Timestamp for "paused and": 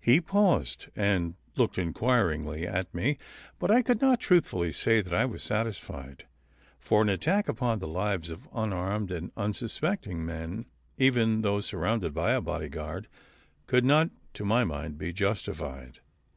0.20-1.36